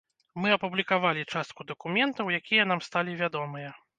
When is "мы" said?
0.45-0.53